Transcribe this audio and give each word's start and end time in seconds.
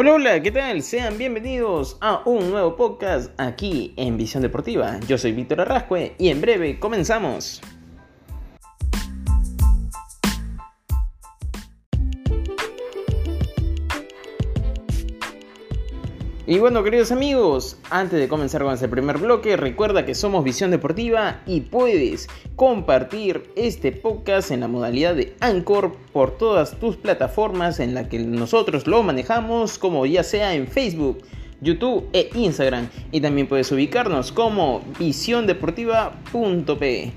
Hola, 0.00 0.12
hola, 0.12 0.40
¿qué 0.40 0.52
tal? 0.52 0.80
Sean 0.84 1.18
bienvenidos 1.18 1.98
a 2.00 2.22
un 2.24 2.52
nuevo 2.52 2.76
podcast 2.76 3.32
aquí 3.36 3.94
en 3.96 4.16
Visión 4.16 4.44
Deportiva. 4.44 5.00
Yo 5.08 5.18
soy 5.18 5.32
Víctor 5.32 5.62
Arrascue 5.62 6.14
y 6.18 6.28
en 6.28 6.40
breve 6.40 6.78
comenzamos. 6.78 7.60
Y 16.50 16.60
bueno, 16.60 16.82
queridos 16.82 17.12
amigos, 17.12 17.76
antes 17.90 18.18
de 18.18 18.26
comenzar 18.26 18.62
con 18.62 18.72
este 18.72 18.88
primer 18.88 19.18
bloque, 19.18 19.58
recuerda 19.58 20.06
que 20.06 20.14
somos 20.14 20.44
Visión 20.44 20.70
Deportiva 20.70 21.42
y 21.44 21.60
puedes 21.60 22.26
compartir 22.56 23.50
este 23.54 23.92
podcast 23.92 24.50
en 24.50 24.60
la 24.60 24.68
modalidad 24.68 25.14
de 25.14 25.36
Anchor 25.40 25.94
por 26.10 26.38
todas 26.38 26.80
tus 26.80 26.96
plataformas 26.96 27.80
en 27.80 27.92
las 27.92 28.08
que 28.08 28.18
nosotros 28.20 28.86
lo 28.86 29.02
manejamos, 29.02 29.76
como 29.76 30.06
ya 30.06 30.22
sea 30.22 30.54
en 30.54 30.68
Facebook, 30.68 31.18
YouTube 31.60 32.08
e 32.14 32.30
Instagram. 32.32 32.88
Y 33.12 33.20
también 33.20 33.46
puedes 33.46 33.70
ubicarnos 33.70 34.32
como 34.32 34.80
visiondeportiva.pe. 34.98 37.12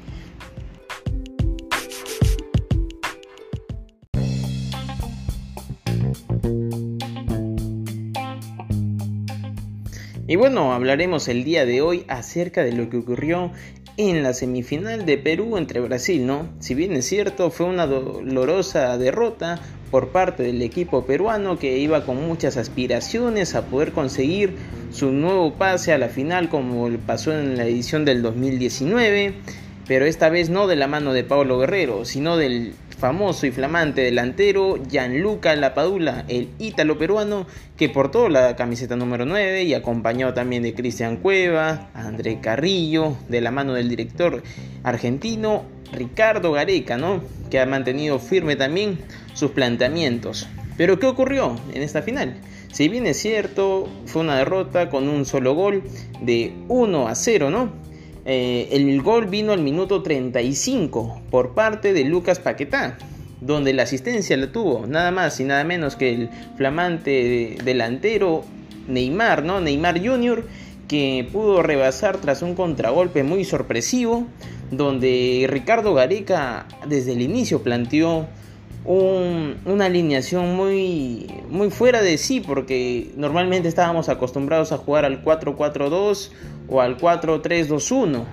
Y 10.32 10.38
bueno, 10.38 10.72
hablaremos 10.72 11.28
el 11.28 11.44
día 11.44 11.66
de 11.66 11.82
hoy 11.82 12.06
acerca 12.08 12.64
de 12.64 12.72
lo 12.72 12.90
que 12.90 12.96
ocurrió 12.96 13.52
en 13.98 14.24
la 14.24 14.34
semifinal 14.34 15.06
de 15.06 15.18
Perú 15.18 15.58
entre 15.58 15.82
Brasil, 15.82 16.26
¿no? 16.26 16.48
Si 16.62 16.74
bien 16.74 16.94
es 16.94 17.06
cierto, 17.06 17.52
fue 17.52 17.66
una 17.66 17.86
dolorosa 17.86 18.98
derrota 18.98 19.60
por 19.92 20.14
parte 20.14 20.44
del 20.44 20.62
equipo 20.62 21.06
peruano 21.06 21.60
que 21.60 21.80
iba 21.80 22.06
con 22.06 22.26
muchas 22.26 22.56
aspiraciones 22.56 23.56
a 23.56 23.66
poder 23.66 23.92
conseguir 23.92 24.56
su 24.94 25.12
nuevo 25.12 25.56
pase 25.56 25.92
a 25.92 25.98
la 25.98 26.08
final 26.08 26.48
como 26.48 26.90
pasó 27.00 27.38
en 27.38 27.58
la 27.58 27.66
edición 27.66 28.06
del 28.06 28.22
2019, 28.22 29.34
pero 29.86 30.06
esta 30.06 30.30
vez 30.30 30.50
no 30.50 30.68
de 30.68 30.78
la 30.78 30.88
mano 30.88 31.12
de 31.12 31.26
Pablo 31.26 31.60
Guerrero, 31.60 32.06
sino 32.06 32.38
del 32.38 32.74
famoso 33.02 33.48
y 33.48 33.52
flamante 33.52 34.02
delantero 34.02 34.78
Gianluca 34.88 35.56
Lapadula, 35.56 36.24
el 36.28 36.50
ítalo 36.60 37.00
peruano 37.00 37.48
que 37.76 37.90
portó 37.90 38.30
la 38.30 38.56
camiseta 38.56 38.96
número 38.96 39.26
9 39.26 39.64
y 39.64 39.74
acompañó 39.74 40.36
también 40.36 40.62
de 40.62 40.76
Cristian 40.76 41.18
Cueva, 41.18 41.90
André 41.96 42.40
Carrillo, 42.42 43.18
de 43.28 43.42
la 43.42 43.50
mano 43.50 43.74
del 43.74 43.90
director 43.90 44.44
argentino 44.84 45.64
Ricardo 45.92 46.52
Gareca, 46.52 47.00
¿no? 47.00 47.24
que 47.50 47.60
ha 47.60 47.66
mantenido 47.66 48.20
firme 48.20 48.56
también 48.56 49.00
sus 49.34 49.50
planteamientos. 49.50 50.48
Pero 50.78 51.00
¿qué 51.00 51.08
ocurrió 51.08 51.56
en 51.74 51.82
esta 51.82 52.04
final? 52.04 52.36
Si 52.72 52.88
bien 52.88 53.08
es 53.08 53.18
cierto, 53.18 53.90
fue 54.06 54.22
una 54.22 54.38
derrota 54.38 54.92
con 54.92 55.10
un 55.10 55.26
solo 55.26 55.56
gol 55.56 55.82
de 56.22 56.54
1 56.68 57.08
a 57.08 57.16
0, 57.16 57.50
¿no? 57.50 57.91
Eh, 58.26 58.70
el 58.72 59.02
gol 59.02 59.26
vino 59.26 59.52
al 59.52 59.62
minuto 59.62 60.04
35 60.04 61.22
por 61.32 61.54
parte 61.54 61.94
de 61.94 62.06
Lucas 62.06 62.40
Paquetá, 62.40 62.98
donde 63.40 63.74
la 63.74 63.84
asistencia 63.84 64.38
la 64.38 64.52
tuvo 64.52 64.86
nada 64.86 65.12
más 65.12 65.40
y 65.40 65.44
nada 65.44 65.64
menos 65.64 65.96
que 65.96 66.14
el 66.14 66.30
flamante 66.56 67.58
delantero 67.64 68.44
Neymar, 68.88 69.44
¿no? 69.44 69.60
Neymar 69.60 70.06
Jr., 70.06 70.46
que 70.88 71.28
pudo 71.32 71.64
rebasar 71.64 72.18
tras 72.18 72.42
un 72.42 72.54
contragolpe 72.54 73.24
muy 73.24 73.46
sorpresivo, 73.46 74.28
donde 74.72 75.48
Ricardo 75.50 75.94
Gareca 75.94 76.68
desde 76.88 77.14
el 77.14 77.22
inicio 77.22 77.64
planteó 77.64 78.28
una 78.86 79.86
alineación 79.86 80.56
muy, 80.56 81.28
muy 81.50 81.70
fuera 81.70 82.02
de 82.02 82.18
sí, 82.18 82.40
porque 82.40 83.12
normalmente 83.16 83.68
estábamos 83.68 84.10
acostumbrados 84.10 84.72
a 84.72 84.78
jugar 84.78 85.06
al 85.06 85.24
4-4-2 85.24 86.30
o 86.68 86.82
al 86.82 86.98
4-3-2-1, 86.98 88.24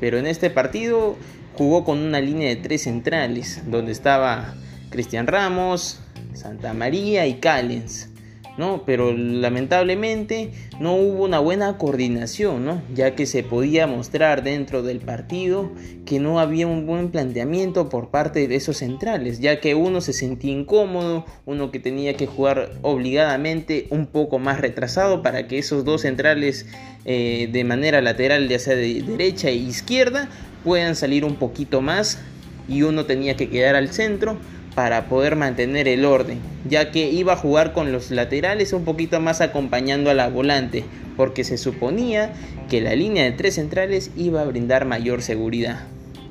pero 0.00 0.18
en 0.18 0.26
este 0.26 0.50
partido 0.50 1.16
jugó 1.54 1.84
con 1.84 1.98
una 1.98 2.20
línea 2.20 2.48
de 2.48 2.56
tres 2.56 2.82
centrales, 2.82 3.62
donde 3.66 3.92
estaba 3.92 4.54
Cristian 4.90 5.26
Ramos, 5.26 6.00
Santa 6.34 6.74
María 6.74 7.26
y 7.26 7.34
Callens. 7.34 8.10
¿No? 8.58 8.84
Pero 8.86 9.12
lamentablemente 9.12 10.50
no 10.80 10.94
hubo 10.94 11.24
una 11.24 11.38
buena 11.38 11.78
coordinación, 11.78 12.64
¿no? 12.64 12.82
Ya 12.94 13.14
que 13.14 13.26
se 13.26 13.42
podía 13.42 13.86
mostrar 13.86 14.42
dentro 14.42 14.82
del 14.82 15.00
partido 15.00 15.70
que 16.04 16.20
no 16.20 16.40
había 16.40 16.66
un 16.66 16.86
buen 16.86 17.10
planteamiento 17.10 17.88
por 17.88 18.10
parte 18.10 18.48
de 18.48 18.56
esos 18.56 18.78
centrales, 18.78 19.40
ya 19.40 19.60
que 19.60 19.74
uno 19.74 20.00
se 20.00 20.12
sentía 20.12 20.52
incómodo, 20.52 21.26
uno 21.44 21.70
que 21.70 21.80
tenía 21.80 22.14
que 22.14 22.26
jugar 22.26 22.70
obligadamente 22.82 23.86
un 23.90 24.06
poco 24.06 24.38
más 24.38 24.60
retrasado 24.60 25.22
para 25.22 25.46
que 25.48 25.58
esos 25.58 25.84
dos 25.84 26.02
centrales 26.02 26.66
eh, 27.04 27.48
de 27.52 27.64
manera 27.64 28.00
lateral, 28.00 28.48
ya 28.48 28.58
sea 28.58 28.76
de 28.76 29.02
derecha 29.02 29.48
e 29.48 29.54
izquierda, 29.54 30.28
puedan 30.64 30.96
salir 30.96 31.24
un 31.24 31.36
poquito 31.36 31.80
más 31.80 32.18
y 32.68 32.82
uno 32.82 33.04
tenía 33.04 33.36
que 33.36 33.48
quedar 33.48 33.76
al 33.76 33.90
centro 33.90 34.38
para 34.76 35.06
poder 35.06 35.36
mantener 35.36 35.88
el 35.88 36.04
orden, 36.04 36.38
ya 36.68 36.92
que 36.92 37.10
iba 37.10 37.32
a 37.32 37.36
jugar 37.36 37.72
con 37.72 37.92
los 37.92 38.10
laterales 38.10 38.74
un 38.74 38.84
poquito 38.84 39.18
más 39.20 39.40
acompañando 39.40 40.10
a 40.10 40.14
la 40.14 40.28
volante, 40.28 40.84
porque 41.16 41.44
se 41.44 41.56
suponía 41.56 42.34
que 42.68 42.82
la 42.82 42.94
línea 42.94 43.24
de 43.24 43.32
tres 43.32 43.54
centrales 43.54 44.10
iba 44.18 44.42
a 44.42 44.44
brindar 44.44 44.84
mayor 44.84 45.22
seguridad. 45.22 45.80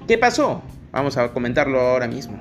¿Qué 0.07 0.19
pasó? 0.19 0.61
Vamos 0.91 1.17
a 1.17 1.33
comentarlo 1.33 1.81
ahora 1.81 2.07
mismo. 2.07 2.38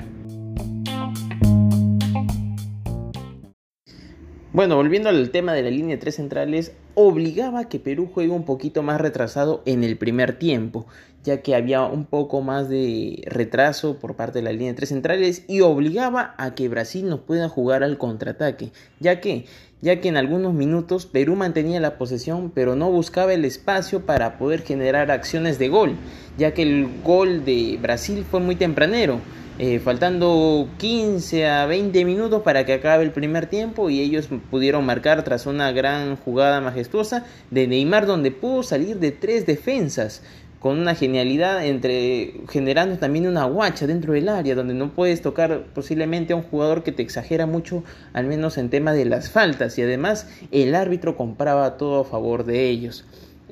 Bueno, 4.54 4.76
volviendo 4.76 5.08
al 5.08 5.30
tema 5.30 5.52
de 5.52 5.64
la 5.64 5.70
línea 5.70 5.96
de 5.96 6.00
tres 6.00 6.14
centrales, 6.14 6.76
obligaba 6.94 7.58
a 7.58 7.68
que 7.68 7.80
Perú 7.80 8.08
juegue 8.14 8.30
un 8.30 8.44
poquito 8.44 8.84
más 8.84 9.00
retrasado 9.00 9.64
en 9.66 9.82
el 9.82 9.96
primer 9.96 10.38
tiempo, 10.38 10.86
ya 11.24 11.42
que 11.42 11.56
había 11.56 11.82
un 11.82 12.04
poco 12.04 12.40
más 12.40 12.68
de 12.68 13.24
retraso 13.26 13.98
por 13.98 14.14
parte 14.14 14.38
de 14.38 14.44
la 14.44 14.52
línea 14.52 14.68
de 14.68 14.76
tres 14.76 14.90
centrales 14.90 15.42
y 15.48 15.62
obligaba 15.62 16.36
a 16.38 16.54
que 16.54 16.68
Brasil 16.68 17.08
nos 17.08 17.18
pueda 17.18 17.48
jugar 17.48 17.82
al 17.82 17.98
contraataque, 17.98 18.70
ya 19.00 19.20
que 19.20 19.46
ya 19.82 20.00
que 20.00 20.08
en 20.08 20.16
algunos 20.16 20.54
minutos 20.54 21.04
Perú 21.04 21.34
mantenía 21.34 21.80
la 21.80 21.98
posesión 21.98 22.52
pero 22.54 22.76
no 22.76 22.92
buscaba 22.92 23.34
el 23.34 23.44
espacio 23.44 24.06
para 24.06 24.38
poder 24.38 24.62
generar 24.62 25.10
acciones 25.10 25.58
de 25.58 25.68
gol, 25.68 25.96
ya 26.38 26.54
que 26.54 26.62
el 26.62 26.88
gol 27.02 27.44
de 27.44 27.76
Brasil 27.82 28.24
fue 28.30 28.38
muy 28.38 28.54
tempranero 28.54 29.18
eh, 29.56 29.78
faltando 29.78 30.68
15 30.78 31.46
a 31.46 31.66
20 31.66 32.04
minutos 32.04 32.42
para 32.42 32.66
que 32.66 32.72
acabe 32.72 33.04
el 33.04 33.12
primer 33.12 33.46
tiempo 33.46 33.88
y 33.88 34.00
ellos 34.00 34.28
pudieron 34.50 34.84
marcar 34.84 35.22
tras 35.22 35.46
una 35.46 35.70
gran 35.70 36.16
jugada 36.16 36.60
majestuosa 36.60 37.24
de 37.52 37.68
Neymar 37.68 38.06
donde 38.06 38.32
pudo 38.32 38.64
salir 38.64 38.98
de 38.98 39.12
tres 39.12 39.46
defensas 39.46 40.22
con 40.58 40.80
una 40.80 40.96
genialidad 40.96 41.64
entre 41.64 42.40
generando 42.48 42.96
también 42.98 43.28
una 43.28 43.44
guacha 43.44 43.86
dentro 43.86 44.14
del 44.14 44.28
área 44.28 44.56
donde 44.56 44.74
no 44.74 44.90
puedes 44.90 45.22
tocar 45.22 45.66
posiblemente 45.72 46.32
a 46.32 46.36
un 46.36 46.42
jugador 46.42 46.82
que 46.82 46.90
te 46.90 47.02
exagera 47.02 47.46
mucho 47.46 47.84
al 48.12 48.26
menos 48.26 48.58
en 48.58 48.70
tema 48.70 48.92
de 48.92 49.04
las 49.04 49.30
faltas 49.30 49.78
y 49.78 49.82
además 49.82 50.26
el 50.50 50.74
árbitro 50.74 51.16
compraba 51.16 51.76
todo 51.76 52.00
a 52.00 52.04
favor 52.04 52.44
de 52.44 52.70
ellos. 52.70 53.04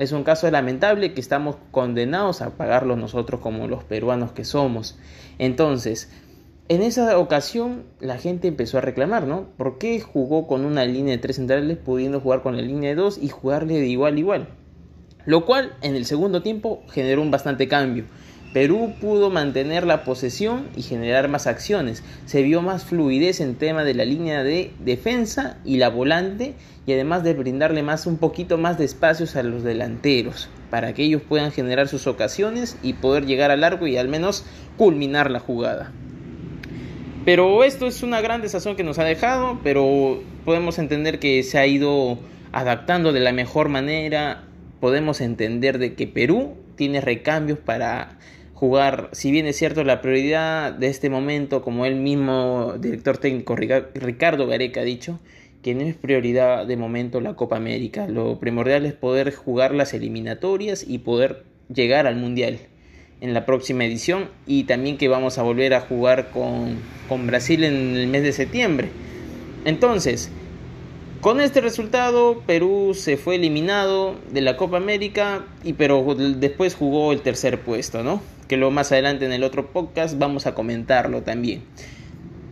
Es 0.02 0.10
un 0.10 0.24
caso 0.24 0.50
lamentable 0.50 1.14
que 1.14 1.20
estamos 1.20 1.54
condenados 1.70 2.42
a 2.42 2.56
pagarlo 2.56 2.96
nosotros 2.96 3.40
como 3.40 3.68
los 3.68 3.84
peruanos 3.84 4.32
que 4.32 4.44
somos. 4.44 4.98
Entonces, 5.38 6.10
en 6.68 6.82
esa 6.82 7.16
ocasión 7.20 7.84
la 8.00 8.18
gente 8.18 8.48
empezó 8.48 8.78
a 8.78 8.80
reclamar, 8.80 9.28
¿no? 9.28 9.46
¿Por 9.56 9.78
qué 9.78 10.00
jugó 10.00 10.48
con 10.48 10.64
una 10.64 10.84
línea 10.86 11.14
de 11.14 11.22
tres 11.22 11.36
centrales 11.36 11.78
pudiendo 11.78 12.18
jugar 12.18 12.42
con 12.42 12.56
la 12.56 12.62
línea 12.62 12.90
de 12.90 12.96
dos 12.96 13.16
y 13.16 13.28
jugarle 13.28 13.74
de 13.78 13.86
igual 13.86 14.16
a 14.16 14.18
igual? 14.18 14.48
Lo 15.24 15.46
cual 15.46 15.76
en 15.82 15.94
el 15.94 16.04
segundo 16.04 16.42
tiempo 16.42 16.82
generó 16.90 17.22
un 17.22 17.30
bastante 17.30 17.68
cambio. 17.68 18.06
Perú 18.52 18.92
pudo 19.00 19.30
mantener 19.30 19.86
la 19.86 20.04
posesión 20.04 20.68
y 20.76 20.82
generar 20.82 21.28
más 21.28 21.46
acciones. 21.46 22.04
Se 22.26 22.42
vio 22.42 22.60
más 22.60 22.84
fluidez 22.84 23.40
en 23.40 23.54
tema 23.54 23.82
de 23.82 23.94
la 23.94 24.04
línea 24.04 24.44
de 24.44 24.72
defensa 24.78 25.56
y 25.64 25.78
la 25.78 25.88
volante 25.88 26.54
y 26.86 26.92
además 26.92 27.24
de 27.24 27.32
brindarle 27.32 27.82
más 27.82 28.06
un 28.06 28.18
poquito 28.18 28.58
más 28.58 28.76
de 28.76 28.84
espacios 28.84 29.36
a 29.36 29.42
los 29.42 29.62
delanteros 29.62 30.50
para 30.70 30.92
que 30.92 31.04
ellos 31.04 31.22
puedan 31.26 31.50
generar 31.50 31.88
sus 31.88 32.06
ocasiones 32.06 32.76
y 32.82 32.94
poder 32.94 33.24
llegar 33.24 33.50
a 33.50 33.56
largo 33.56 33.86
y 33.86 33.96
al 33.96 34.08
menos 34.08 34.44
culminar 34.76 35.30
la 35.30 35.40
jugada. 35.40 35.92
Pero 37.24 37.62
esto 37.64 37.86
es 37.86 38.02
una 38.02 38.20
gran 38.20 38.42
desazón 38.42 38.76
que 38.76 38.82
nos 38.82 38.98
ha 38.98 39.04
dejado, 39.04 39.60
pero 39.62 40.20
podemos 40.44 40.78
entender 40.78 41.20
que 41.20 41.42
se 41.42 41.56
ha 41.58 41.66
ido 41.66 42.18
adaptando 42.52 43.12
de 43.12 43.20
la 43.20 43.32
mejor 43.32 43.68
manera. 43.68 44.44
Podemos 44.80 45.20
entender 45.20 45.78
de 45.78 45.94
que 45.94 46.06
Perú 46.06 46.56
tiene 46.74 47.00
recambios 47.00 47.58
para 47.58 48.18
jugar, 48.62 49.08
si 49.10 49.32
bien 49.32 49.46
es 49.46 49.56
cierto, 49.56 49.82
la 49.82 50.00
prioridad 50.00 50.72
de 50.72 50.86
este 50.86 51.10
momento, 51.10 51.62
como 51.62 51.84
el 51.84 51.96
mismo 51.96 52.74
director 52.78 53.18
técnico 53.18 53.56
Ricardo 53.56 54.46
Gareca 54.46 54.82
ha 54.82 54.84
dicho, 54.84 55.18
que 55.64 55.74
no 55.74 55.80
es 55.80 55.96
prioridad 55.96 56.64
de 56.64 56.76
momento 56.76 57.20
la 57.20 57.34
Copa 57.34 57.56
América. 57.56 58.06
Lo 58.06 58.38
primordial 58.38 58.86
es 58.86 58.92
poder 58.92 59.34
jugar 59.34 59.74
las 59.74 59.94
eliminatorias 59.94 60.84
y 60.86 60.98
poder 60.98 61.42
llegar 61.74 62.06
al 62.06 62.14
Mundial 62.14 62.60
en 63.20 63.34
la 63.34 63.46
próxima 63.46 63.84
edición 63.84 64.28
y 64.46 64.62
también 64.62 64.96
que 64.96 65.08
vamos 65.08 65.38
a 65.38 65.42
volver 65.42 65.74
a 65.74 65.80
jugar 65.80 66.30
con, 66.30 66.76
con 67.08 67.26
Brasil 67.26 67.64
en 67.64 67.96
el 67.96 68.06
mes 68.06 68.22
de 68.22 68.30
septiembre. 68.30 68.90
Entonces, 69.64 70.30
Con 71.22 71.40
este 71.40 71.60
resultado, 71.60 72.42
Perú 72.46 72.94
se 72.94 73.16
fue 73.16 73.36
eliminado 73.36 74.16
de 74.32 74.40
la 74.40 74.56
Copa 74.56 74.76
América, 74.76 75.46
y, 75.62 75.74
pero 75.74 76.16
después 76.16 76.74
jugó 76.74 77.12
el 77.12 77.20
tercer 77.20 77.60
puesto, 77.60 78.02
¿no? 78.02 78.20
Que 78.48 78.56
lo 78.56 78.70
más 78.70 78.92
adelante 78.92 79.24
en 79.24 79.32
el 79.32 79.44
otro 79.44 79.72
podcast 79.72 80.18
vamos 80.18 80.46
a 80.46 80.54
comentarlo 80.54 81.22
también. 81.22 81.62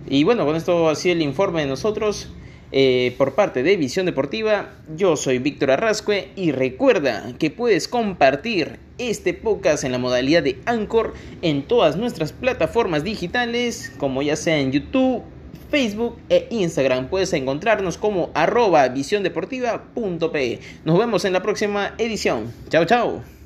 Y 0.08 0.24
bueno, 0.24 0.44
con 0.46 0.56
esto 0.56 0.88
así 0.88 1.10
el 1.10 1.22
informe 1.22 1.62
de 1.62 1.66
nosotros. 1.66 2.28
Eh, 2.72 3.16
por 3.18 3.34
parte 3.34 3.64
de 3.64 3.76
Visión 3.76 4.06
Deportiva, 4.06 4.70
yo 4.96 5.16
soy 5.16 5.38
Víctor 5.38 5.72
Arrascue 5.72 6.28
y 6.36 6.52
recuerda 6.52 7.32
que 7.38 7.50
puedes 7.50 7.88
compartir 7.88 8.78
este 8.98 9.34
podcast 9.34 9.82
en 9.82 9.90
la 9.90 9.98
modalidad 9.98 10.44
de 10.44 10.60
Anchor 10.66 11.14
en 11.42 11.62
todas 11.62 11.96
nuestras 11.96 12.32
plataformas 12.32 13.02
digitales, 13.02 13.92
como 13.98 14.22
ya 14.22 14.36
sea 14.36 14.58
en 14.60 14.70
YouTube, 14.70 15.22
Facebook 15.70 16.16
e 16.28 16.46
Instagram. 16.50 17.08
Puedes 17.08 17.32
encontrarnos 17.32 17.98
como 17.98 18.30
arroba 18.34 18.86
visiondeportiva.pe. 18.88 20.60
Nos 20.84 20.98
vemos 20.98 21.24
en 21.24 21.32
la 21.32 21.42
próxima 21.42 21.94
edición. 21.98 22.52
Chao, 22.68 22.84
chao. 22.84 23.39